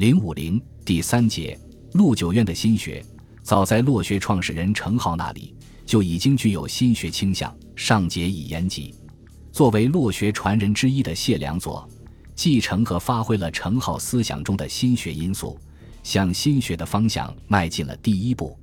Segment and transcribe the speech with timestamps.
[0.00, 1.58] 零五零第三节，
[1.92, 3.04] 陆九渊的心学，
[3.42, 7.54] 早在洛学创始人程颢那里就已经具有心学倾向。
[7.76, 8.94] 上节已言及，
[9.52, 11.86] 作为洛学传人之一的谢良佐，
[12.34, 15.58] 继承和发挥了程颢思想中的心学因素，
[16.02, 18.58] 向心学的方向迈进了第一步。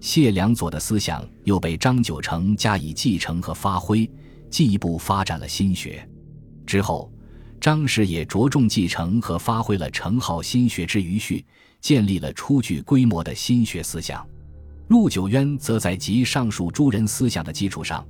[0.00, 4.06] 谢良佐的思想又被张九成加以继承和发挥，
[4.50, 6.06] 进一步发展了心学。
[6.66, 7.10] 之后，
[7.64, 11.42] 张氏也着重继承和发挥了程颢心学之余序，
[11.80, 14.22] 建立了初具规模的心学思想。
[14.88, 18.06] 陆九渊则在集上述诸人思想的基础上，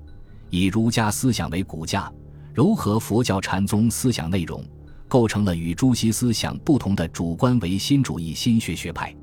[0.51, 2.13] 以儒家思想为骨架，
[2.53, 4.61] 糅合佛教禅宗思想内容，
[5.07, 9.15] 构成了与朱熹思想不同的主观唯心主义心学学派。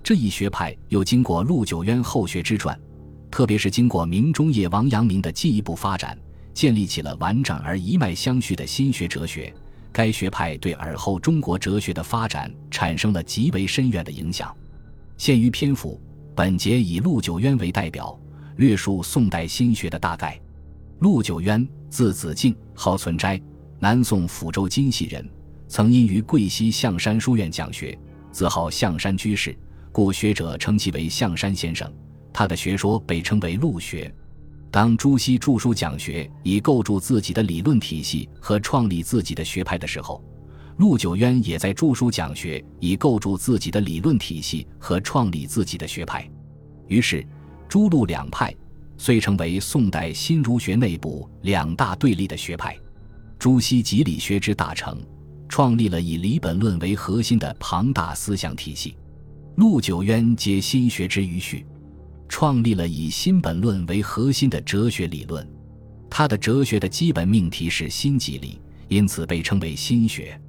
[0.00, 2.80] 这一学派又经过陆九渊后学之传，
[3.32, 6.16] 特别是经过明中叶王阳明的进一步发展，
[6.54, 9.52] 建立起了完整而一脉相续的心学哲学。
[9.92, 14.54] 该学派对尔后中国哲学的发展产生了极为深远的影响。
[15.18, 16.00] 限于篇幅，
[16.34, 18.18] 本节以陆九渊为代表，
[18.56, 20.40] 略述宋代心学的大概。
[21.00, 23.40] 陆九渊，字子敬，号存斋，
[23.78, 25.28] 南宋抚州金溪人，
[25.68, 27.96] 曾因于桂溪象山书院讲学，
[28.30, 29.56] 自号象山居士。
[29.92, 31.92] 故学者称其为象山先生，
[32.32, 34.12] 他的学说被称为陆学。
[34.72, 40.24] 当朱熹著书讲学，以构筑自己的理论体系和创立自己的学派的时候，
[40.78, 46.26] 陆九渊也在著书讲学，以构筑自己的理论体系和创立自己的学派。
[46.88, 47.22] 于是，
[47.68, 48.54] 朱陆两派
[48.96, 52.74] 遂成为宋代新儒学内部两大对立的学派。
[53.38, 54.98] 朱熹集理学之大成，
[55.50, 58.96] 创立了以理本论为核心的庞大思想体系。
[59.56, 61.66] 陆九渊皆心学之余绪，
[62.32, 65.46] 创立了以心本论为核心的哲学理论。
[66.08, 68.58] 他的哲学的基本命题是心即理，
[68.88, 70.40] 因此被称为心学。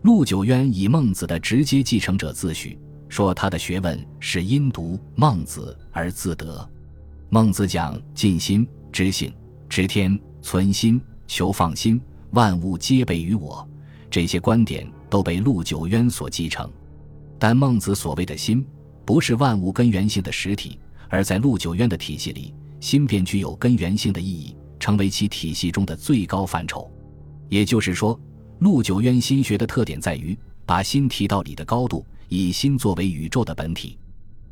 [0.00, 2.78] 陆九渊以孟子的直接继承者自诩，
[3.10, 6.66] 说他的学问是因读孟子而自得。
[7.28, 9.30] 孟子讲尽心、知性、
[9.68, 12.00] 知天、存心、求放心，
[12.30, 13.68] 万物皆备于我，
[14.10, 16.68] 这些观点都被陆九渊所继承。
[17.38, 18.66] 但孟子所谓的心，
[19.04, 20.78] 不是万物根源性的实体，
[21.08, 26.90] 而在陆九渊的体系里，心便具有根源性的意义，成为其体系中的最高范畴。
[27.48, 28.18] 也就是说，
[28.58, 33.98] 陆九渊心学的特点在于把心提到理的高度，以心作为宇宙的本体。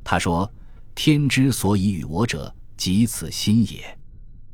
[0.03, 0.51] 他说
[0.95, 3.99] ：“天之所以与我者，即此心也。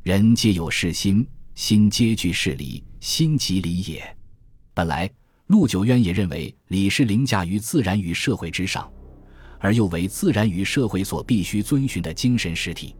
[0.03, 4.17] 人皆有是心，心皆具是理，心即理也。”
[4.73, 5.09] 本来。
[5.47, 8.89] 陆九渊也认为，理是凌驾于自然与社会之上，
[9.61, 12.93] 而又为自然与社会所必须遵循的精神实体。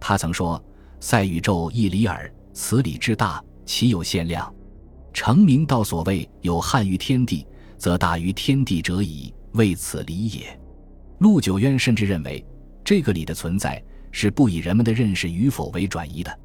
[0.00, 0.62] 他曾说
[1.00, 4.50] ：“塞宇宙一理耳，此理之大，岂有限量？
[5.12, 7.46] 成明道所谓有汉于天地，
[7.76, 10.58] 则大于天地者矣，为此理也。”
[11.20, 12.42] 陆九渊甚至认为，
[12.84, 16.38] 这个理的存在是不以人们的认识与否为转移的。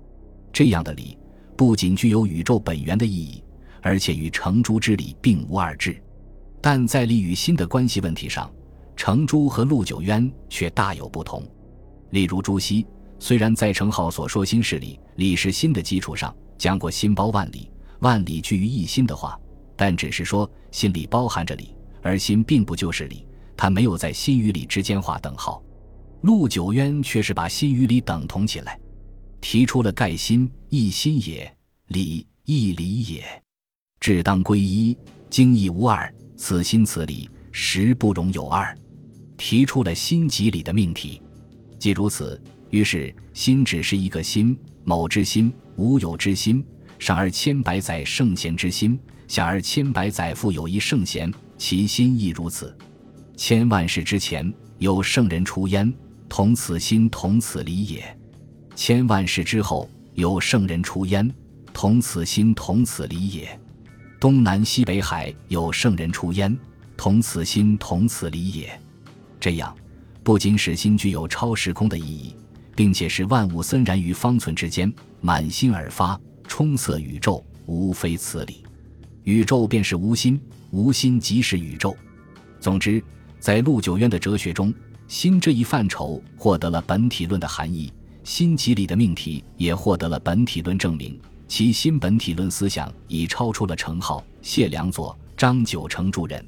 [0.52, 1.18] 这样的理，
[1.56, 3.44] 不仅具有宇宙本源的意义。
[3.84, 6.00] 而且与程朱之理并无二致，
[6.62, 8.48] 但在理与心的关系问题上，
[8.96, 11.44] 程朱和陆九渊却大有不同。
[12.12, 12.86] 例如朱熹，
[13.20, 17.70] 虽然在程颢所说心是理，理是心的基础上讲过“心包万里，
[18.00, 19.40] 万里聚于一心”的话，
[19.76, 23.26] 但只是说心里包含着理，而心并不就是理，
[23.56, 25.64] 他没有在心与理之间画等号。
[26.22, 28.80] 陆九渊却是把心与理等同起来，
[29.40, 31.52] 提出了“盖心一心也，
[31.88, 33.24] 理一理也”。
[34.00, 34.98] 志当归一，
[35.30, 36.14] 精义无二。
[36.36, 38.76] 此心此理，实不容有二。
[39.44, 41.20] 提出了心即理的命题。
[41.80, 46.64] 既如此，于是心只是一个心，某之心，无有之心。
[47.00, 52.78] 上而千百载圣贤之心，下而千百载复有一圣贤，其心亦如此。
[53.36, 55.92] 千万世之前有圣人出焉，
[56.30, 58.18] 同此心，同此理也。
[58.76, 61.28] 千万世之后有圣人出焉，
[61.74, 63.60] 同此心，同此理也。
[64.20, 66.56] 东南西北海有圣人出焉，
[66.96, 68.81] 同此心，同此理也。
[69.42, 69.76] 这样，
[70.24, 72.36] 不仅使心具有超时空的意义，
[72.76, 76.18] 并且使万物森然于方寸之间，满心而发，
[76.48, 78.64] 充塞宇宙，无非此理。
[79.24, 80.40] 宇宙便是无心，
[80.70, 81.98] 无心即是宇宙。
[82.60, 83.04] 总之，
[83.40, 84.72] 在陆九渊的哲学中，
[85.08, 87.92] 心这一范畴获得了本体论的含义，
[88.24, 91.20] 心即理的命题也获得了本体论证明。
[91.48, 96.46] 其新本体论思想已超出了程颢、谢良佐、张九成诸人。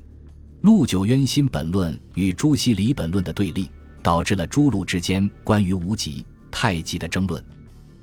[0.64, 3.70] 陆九渊新本论与朱熹理本论的对立，
[4.02, 7.44] 导致了朱陆之间关于无极、太极的争论。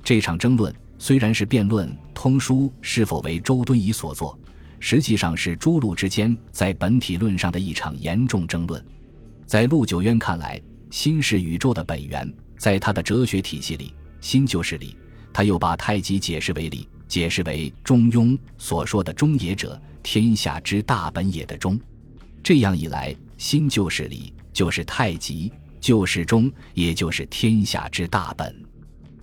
[0.03, 4.37] 这场争论虽然是辩论通书是否为周敦颐所作，
[4.79, 8.85] 实际上是诸陆之间在本体论上的一场严重争论。
[9.47, 10.61] 在陆九渊看来，
[10.91, 14.95] 心是宇宙的本源，在他的哲学体系里，心就是理。
[15.33, 21.79] 他又把太极解释为理，解释为中庸所说的“中也者，天下之大本也”的中。
[22.43, 28.55] 这样一来，心就是理，就是太极，就是中，也就是天下之大本。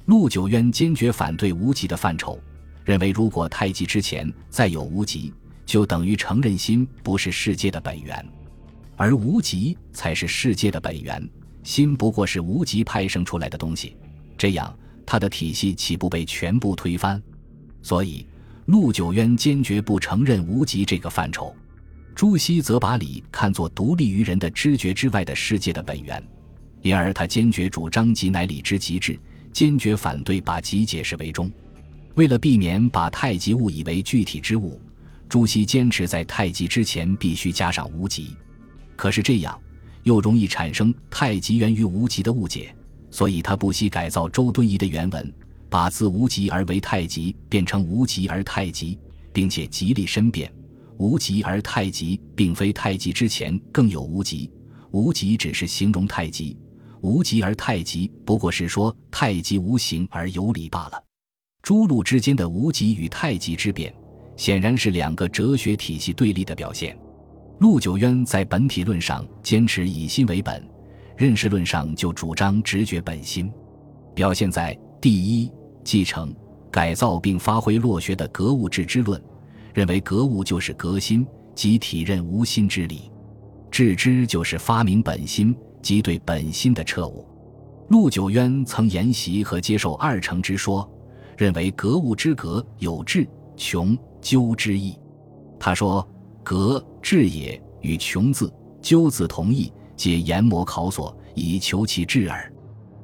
[0.06, 2.38] 陆九渊坚决反对无极的范畴，
[2.84, 5.32] 认为如果太极之前再有无极，
[5.66, 8.24] 就等于承认心不是世界的本源，
[8.96, 11.28] 而无极才是世界的本源，
[11.62, 13.96] 心不过是无极派生出来的东西。
[14.36, 14.74] 这样。
[15.10, 17.18] 他的体系岂不被全部推翻？
[17.80, 18.26] 所以
[18.66, 21.56] 陆九渊坚决不承认无极这个范畴。
[22.18, 26.20] 朱熹则把理看作独立于人的知觉之外的世界的本源，
[26.82, 29.16] 因而他坚决主张极乃理之极致，
[29.52, 31.48] 坚决反对把极解释为中。
[32.16, 34.80] 为了避免把太极误以为具体之物，
[35.28, 38.34] 朱熹坚持在太极之前必须加上无极。
[38.96, 39.56] 可是这样
[40.02, 42.74] 又容易产生太极源于无极的误解。
[43.12, 45.32] 所以他不惜改造周敦颐的原文，
[45.70, 48.98] 把自无极而为太极变成无极而太极，
[49.32, 50.52] 并且极力申辩：
[50.98, 54.50] 无极而太极，并非太极之前更有无极，
[54.90, 56.56] 无极只是形容太极，
[57.00, 61.02] 无极而太极不过是说太极无形而有理罢了。
[61.62, 63.94] 诸路之间的无极与太极之辩，
[64.36, 66.98] 显然是两个哲学体系对立的表现。
[67.60, 70.62] 陆九渊在本体论上坚持以心为本。
[71.16, 73.52] 认识论上就主张直觉本心，
[74.14, 75.50] 表现在第一
[75.82, 76.32] 继承、
[76.70, 79.20] 改造并发挥洛学的格物致知论，
[79.74, 83.10] 认为格物就是格心，即体认无心之理；
[83.70, 87.26] 致知就是发明本心，即对本心的彻悟。
[87.88, 90.88] 陆九渊曾研习和接受二程之说，
[91.36, 93.26] 认为格物之格有致、
[93.56, 94.94] 穷、究之意。
[95.58, 96.06] 他说
[96.44, 102.52] ：“格致也，与穷字、究字同义。”皆研磨考索，以求其致耳。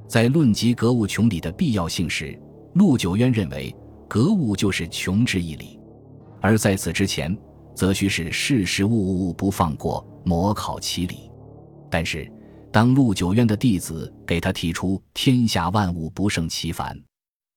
[0.07, 2.39] 在论及格物穷理的必要性时，
[2.75, 3.75] 陆九渊认为
[4.07, 5.77] 格物就是穷之一理；
[6.45, 7.35] 而在此之前，
[7.75, 11.31] 则需是事事物物不放过，磨考其理。
[11.91, 12.31] 但是，
[12.71, 16.95] 当陆九渊的弟子给他提出“天下万物不胜其烦，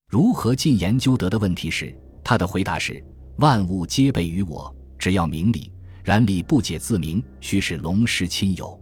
[0.09, 1.93] 如何尽研究得”的问题时，
[2.23, 3.03] 他的回答是
[3.39, 5.69] ：“万物皆备于我，只要明理。
[6.01, 8.79] 然理不解自明，须是龙师亲友。”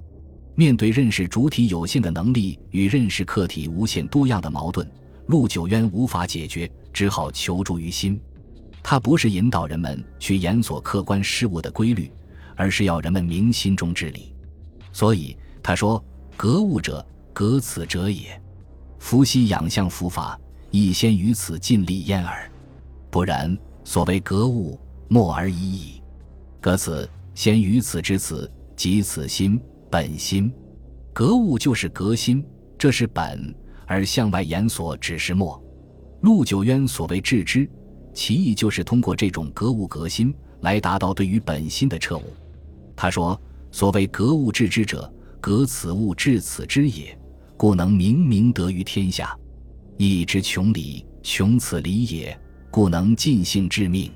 [0.53, 4.87] 面对认识主体有限的能力与认识客体无限多样的矛盾，
[5.29, 8.21] 陆九渊无法解决，只好求助于心。
[8.87, 12.11] 他不是引导人们去研索客观事物的规律，
[12.55, 14.35] 而是要人们明心中之理。
[14.93, 16.01] 所以他说
[16.37, 17.03] ：“格物者，
[17.33, 18.39] 格此者也。
[18.99, 20.39] 伏羲养象伏法，
[20.69, 22.47] 亦先于此尽力焉耳。
[23.09, 25.99] 不然，所谓格物，莫而已矣。
[26.61, 29.59] 格此，先于此之此，即此心。”
[29.89, 30.53] 本心，
[31.11, 32.45] 格物就是格心，
[32.77, 33.51] 这是本，
[33.87, 35.59] 而向外延所只是末。
[36.21, 37.67] 陆九渊所谓致知，
[38.15, 42.23] 其意就是通过这种格物格心来达到对于本心的彻悟。
[42.95, 43.39] 他说
[43.71, 47.15] ：“所谓格物致知者，格此物致此知也，
[47.57, 49.37] 故能明明德于天下。
[49.97, 52.35] 义之穷理，穷此理也，
[52.71, 54.11] 故能尽性致命。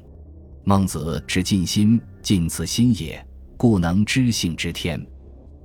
[0.63, 3.24] 孟子之尽心，尽此心也，
[3.57, 5.06] 故能知性知天。”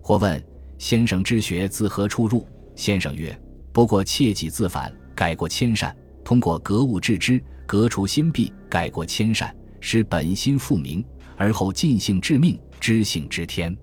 [0.03, 0.45] 或问
[0.77, 2.47] 先生之学自何出入？
[2.75, 3.41] 先生曰
[3.73, 11.05] ：“不过切己自反，改过迁善，通过格物致知，革除心弊，改过迁善，使本心复明，
[11.37, 13.77] 而后尽性致命，知性知天。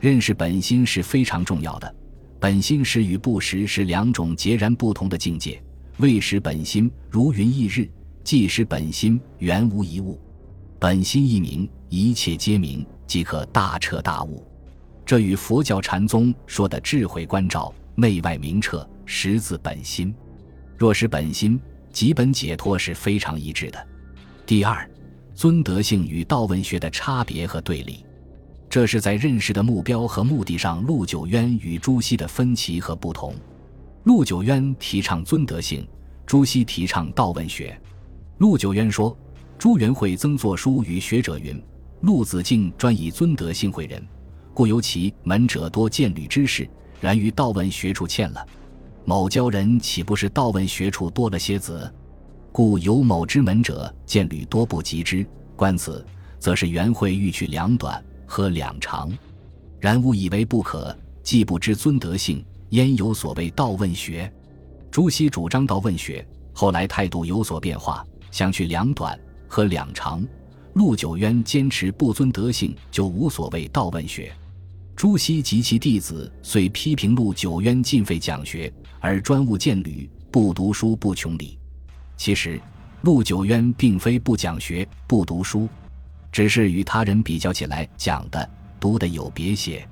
[0.00, 1.94] 认识本心是非常重要的。
[2.38, 5.62] 本心识与不识是两种截然不同的境界。
[5.98, 7.90] 未识本心如云亦日，
[8.22, 10.20] 既识本心原无一物。
[10.78, 14.46] 本心一明，一切皆明，即可大彻大悟。”
[15.06, 20.14] 这与佛教禅宗说的智慧关照、内外明彻、识自本心，
[20.76, 21.58] 若识本心，
[21.96, 23.88] 基本解脱是非常一致的。
[24.44, 24.86] 第二，
[25.34, 28.04] 尊德性与道文学的差别和对立，
[28.68, 33.34] 这是在认识的目标和目的上，陆九渊与朱熹的分歧和不同。
[34.04, 35.88] 陆九渊提倡尊德性，
[36.26, 37.74] 朱熹提倡道文学。
[38.36, 39.16] 陆九渊说
[39.58, 41.58] ：“朱元惠曾作书与学者云，
[42.02, 44.06] 陆子敬专以尊德性会人。”
[44.52, 46.68] 故由其门者多见履之士，
[47.00, 48.46] 然于道文学处欠了。
[49.08, 51.88] 某教人岂不是道问学处多了些子？
[52.50, 55.24] 故有某之门者见履多不及之。
[55.54, 56.04] 观此，
[56.40, 59.16] 则是袁会欲取两短和两长。
[59.78, 64.30] 然吾以为不可，既不知尊德性，焉有所谓道问学？
[64.90, 70.26] 朱熹主张道问学，后来态度有所变化，想去两短和两长。
[70.72, 74.32] 陆九渊坚持不尊德性，就无所谓道问学。
[74.96, 78.72] 朱熹及其弟子遂批评陆九渊尽废讲学，
[79.06, 81.56] 而专务见履，不读书，不穷理。
[82.16, 82.60] 其实，
[83.02, 85.68] 陆九渊并非不讲学、不读书，
[86.32, 89.86] 只是与他人比较起来，讲的、读的有别些。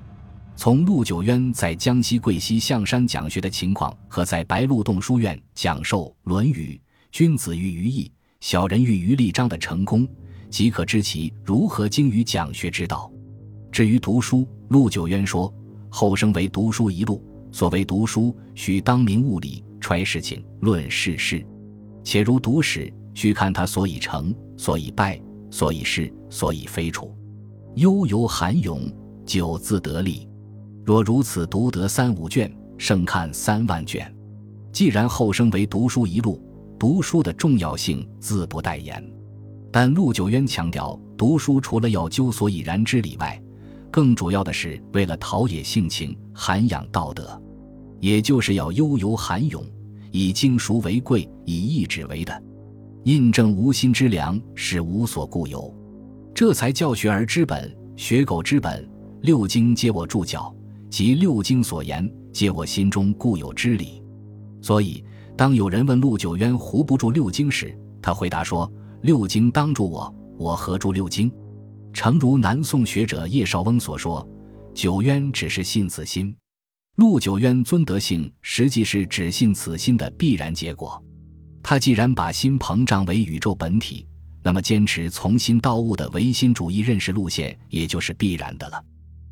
[0.57, 6.77] 从陆九渊在江西贵溪象山讲学的情况和在白鹿洞书院讲授《论语》
[7.09, 10.05] “君子喻于义，小人喻于利”章的成功。
[10.49, 13.09] 即可知其如何精于讲学之道。
[13.71, 15.53] 至于读书，陆九渊说
[15.87, 17.23] ：“后生为读书一路。
[17.55, 21.41] 所谓读书，须当明物理，揣事情，论世事。
[22.03, 25.17] 且如读史，须看他所以成，所以败，
[25.49, 27.15] 所以是，所以非处。
[27.75, 28.81] 悠游涵咏，
[29.25, 30.27] 久自得利。
[30.83, 34.13] 若如此读得三五卷，胜看三万卷。
[34.73, 36.43] 既然后生为读书一路，
[36.77, 39.01] 读书的重要性自不待言。”
[39.71, 43.41] 但陆九渊强调，读书除了要究所以然之理外，
[43.89, 47.41] 更主要的是为了陶冶性情、涵养道德，
[47.99, 49.63] 也就是要悠游涵咏，
[50.11, 52.43] 以经熟为贵，以意志为的，
[53.03, 55.73] 印证无心之良是无所固有，
[56.33, 58.87] 这才教学而知本，学苟之本。
[59.21, 60.53] 六经皆我注脚，
[60.89, 64.03] 即六经所言，皆我心中固有之理。
[64.61, 65.03] 所以，
[65.35, 68.71] 当有人问陆九渊糊不住六经时，他回答说。
[69.01, 71.31] 六经当助我，我何住六经？
[71.93, 74.27] 诚如南宋学者叶绍翁所说
[74.73, 76.35] ：“九渊只是信此心。”
[76.95, 81.03] 陆九渊尊德性，实际是只信此心的必然结果。
[81.61, 84.07] 他既然把心膨胀为宇宙本体，
[84.41, 88.81] 那么坚持从心到物的唯心主义认识路线，也就是必然的了。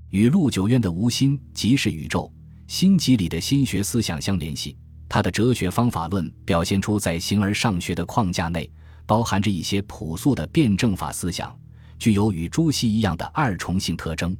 [0.09, 2.29] 与陆九渊的无心即是宇宙
[2.67, 4.77] 心机里的心学思想相联系，
[5.07, 8.69] 他的哲学方法论表现出在形而上学的框架内。
[9.05, 11.53] 包含着一些朴素的辩证法思想，
[11.99, 14.35] 具有与朱熹一样的二重性特征。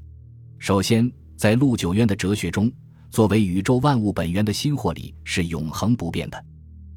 [0.57, 2.71] 首先，在陆九渊的哲学中，
[3.13, 6.45] 作为宇宙万物本源的心或理是永恒不变的。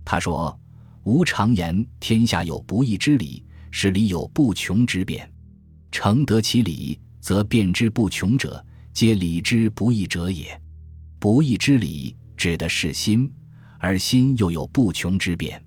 [0.03, 0.59] 他说
[1.05, 5.31] ：“吾常言，天下有不义之理，是理有不穷之变。
[5.93, 10.59] 诚得其理，则变之不穷者，皆理之不义者也。
[11.19, 13.31] 不义之理指的是心，
[13.79, 15.63] 而心又有不穷之变，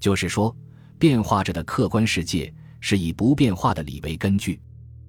[0.00, 0.56] 就是说。”
[0.98, 4.58] 变化着的客观世界是以不变化的理为根据，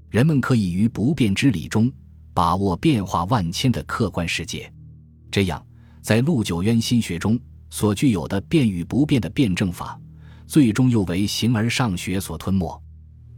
[0.10, 1.90] 人们可以于不变之理中
[2.34, 4.73] 把握变化万千的客观世界。
[5.34, 5.66] 这样，
[6.00, 7.40] 在陆九渊心学中
[7.72, 10.00] 所具有的变与不变的辩证法，
[10.46, 12.80] 最终又为形而上学所吞没。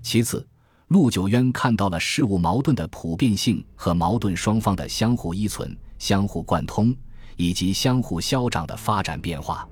[0.02, 0.46] 其次，
[0.90, 6.94] 陆九渊看到了事物矛盾的普遍性和矛盾双方的相互依存、相互贯通
[7.38, 9.66] 以及相互消长的发展变化。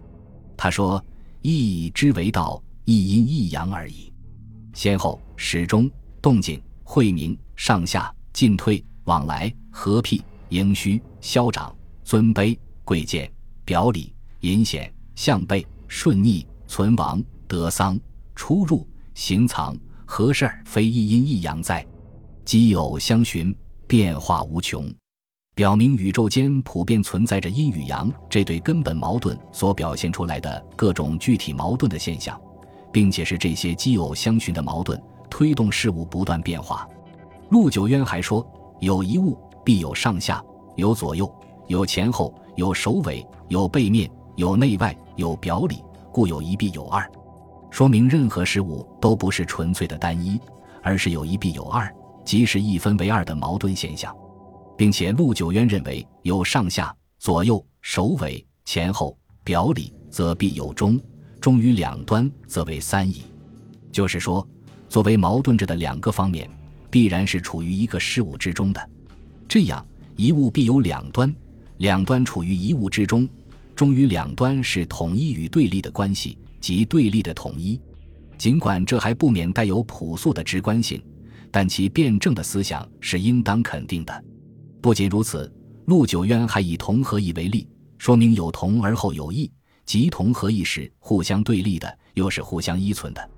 [0.55, 1.03] 他说
[1.43, 4.11] ：“义之为道。”一阴一阳而已，
[4.73, 5.89] 先后始终
[6.21, 13.31] 动静晦明上下进退往来和辟盈虚消长尊卑贵贱
[13.65, 17.99] 表里隐显向背顺逆存亡得丧
[18.35, 21.85] 出入行藏何事儿非一阴一阳在，
[22.45, 23.55] 奇偶相循
[23.87, 24.91] 变化无穷，
[25.55, 32.39] 表明宇宙间普遍存在着阴与阳这对根本矛盾所表现出来的各种具体矛盾的现象。
[32.93, 36.87] 并且是这些奇偶相循的矛盾推动事物不断变化。
[37.49, 38.47] 陆九渊还说
[38.79, 40.41] ：“有一物，必有上下，
[40.75, 41.29] 有左右，
[41.67, 47.09] 有前后，有首尾，有背面，有内外，有表里，故有一必有二。”
[47.71, 50.39] 说明任何事物都不是纯粹的单一，
[50.83, 51.91] 而是有一必有二，
[52.23, 54.15] 即是一分为二的矛盾现象。
[54.75, 60.99] 并且陆九渊认为，有上下、左右、首尾、前后、表里，则必有中。
[61.39, 63.23] 终于两端则为三矣，
[63.91, 64.47] 就是说，
[64.87, 66.49] 作为矛盾着的两个方面，
[66.89, 68.89] 必然是处于一个事物之中的。
[69.47, 71.33] 这样，一物必有两端，
[71.83, 73.27] 两端处于一物之中，
[73.75, 77.77] 终于两端是统一与对立的关系，即对立的统一。
[78.37, 81.03] 尽管这还不免带有朴素的直观性，
[81.51, 84.23] 但其辩证的思想是应当肯定的。
[84.79, 85.53] 不仅如此，
[85.87, 89.51] 陆九渊还以同合异为例，说明有同而后有异。
[89.85, 93.29] 即同合意时互相对立的，又是互相依存的。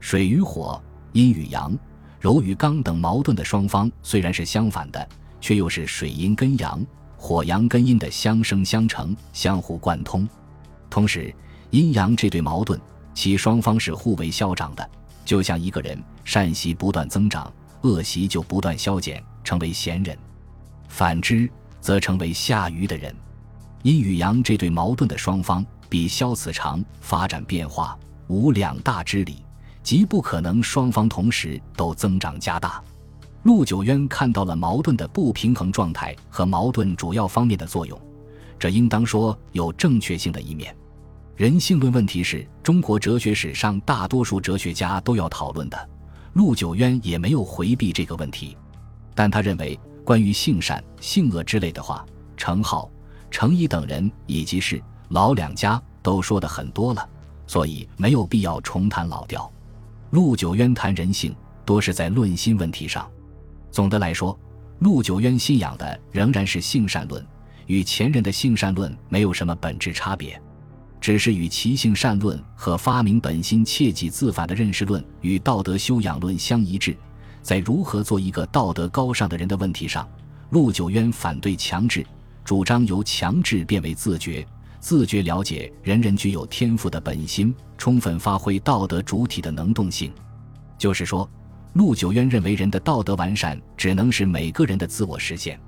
[0.00, 0.78] 水与火、
[1.14, 1.74] 阴与阳、
[2.20, 5.08] 柔与刚等矛盾的双方虽然是相反的，
[5.40, 6.84] 却又是水阴跟阳、
[7.16, 10.28] 火阳跟阴的相生相成、相互贯通。
[10.90, 11.34] 同时，
[11.70, 12.78] 阴阳这对矛盾，
[13.14, 14.90] 其双方是互为消长的。
[15.24, 20.16] 就像一个人善习不断增长，恶习就不断消减，成为贤人；
[20.88, 23.14] 反之，则成为下愚的人。
[23.82, 25.64] 阴与阳这对矛盾的双方。
[25.88, 27.96] 比消此长，发展变化，
[28.26, 29.44] 无两大之理，
[29.84, 32.82] 极不可能双方同时都增长加大。
[33.46, 37.96] 陆九渊看到了矛盾的不平衡状态和矛盾主要方面的作用，
[38.58, 40.76] 这应当说有正确性的一面。
[41.36, 45.88] 人性论问题是中国哲学史上大多数哲学家都要讨论的，
[46.32, 48.56] 陆九渊也没有回避这个问题。
[49.14, 52.04] 但他认为，关于性善、性恶之类的话，
[52.36, 52.90] 程颢、
[53.30, 57.08] 程颐等人以及是老两家都说的很多了，
[57.46, 59.48] 所以没有必要重谈老调。
[60.10, 61.32] 陆九渊谈人性，
[61.64, 63.08] 多是在论心问题上。
[63.76, 64.34] 总的来说，
[64.78, 67.22] 陆九渊信仰的仍然是性善论，
[67.66, 70.40] 与前人的性善论没有什么本质差别，
[70.98, 76.96] 只是与其性善论和发明本心、切己自反的认识论与道德修养论相一致。
[77.42, 80.08] 在如何做一个道德高尚的人的问题上，
[80.48, 82.02] 陆九渊反对强制，
[82.46, 84.42] 主张由强制变为自觉，
[84.80, 90.10] 自觉了解人人具有天赋的本心，充分发挥道德主体的能动性。
[90.78, 91.28] 就是说。
[91.76, 95.60] 陆九渊认为，人的道德完善只能是每个人的自我实现。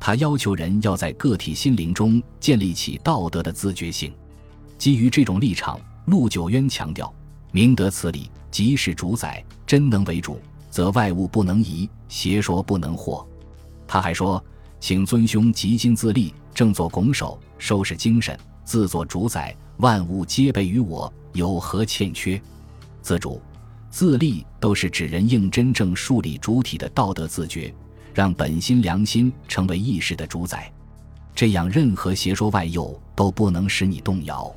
[0.00, 4.12] 他要求人要在个体心灵中建立起道德的自觉性。
[4.78, 7.14] 基于这种立场，陆九渊强调
[7.54, 13.24] ：“明德此理，即是主宰；真能为主，则外物不能移，邪说不能惑。”
[13.86, 14.44] 他还说
[14.80, 22.42] ：“请尊兄极精自立，正坐拱手，收拾精神，自作主宰，万物皆备于我，有何欠缺？
[23.02, 23.40] 自主。”
[23.94, 27.72] 自立都是指人应真正树立主体的道德自觉，
[28.12, 30.68] 让本心良心成为意识的主宰，
[31.32, 34.52] 这样任何邪说外诱都不能使你动摇。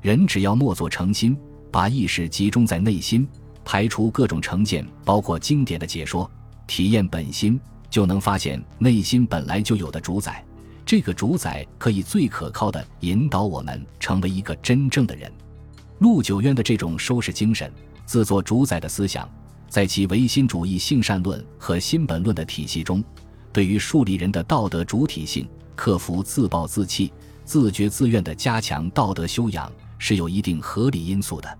[0.00, 1.36] 人只要默作诚心，
[1.72, 3.26] 把意识集中在内心，
[3.64, 6.30] 排除各种成见，包括经典的解说，
[6.68, 7.58] 体验本心，
[7.90, 10.44] 就能发现内心本来就有的主宰。
[10.86, 15.28] 这个主宰可以最可靠的引导我们成为一个真正的人。
[15.98, 17.72] 陆九渊的这种收拾精神。
[18.08, 19.28] 自作主宰的思想，
[19.68, 23.04] 在其唯心主义性善论和新本论的体系中，
[23.52, 25.46] 对于树立人的道德主体性、
[25.76, 27.12] 克服自暴自弃、
[27.44, 31.58] 自觉自愿的加强道德修养，是有一定合理因素的。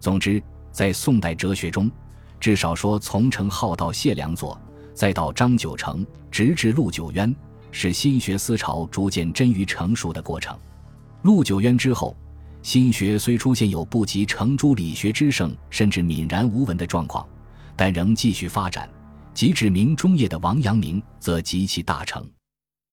[0.00, 1.90] 总之，在宋代哲学中，
[2.40, 4.58] 至少说从程颢到谢良佐，
[4.94, 7.36] 再到张九成，直至陆九渊，
[7.70, 10.58] 是心学思潮逐渐臻于成熟的过程。
[11.20, 12.16] 陆九渊之后。
[12.62, 17.28] 心学虽出现有不及程朱理学之盛，甚至泯然无闻的状况，
[17.76, 18.88] 但仍继续发展。
[19.34, 22.24] 及至明中叶的王阳明，则极其大成。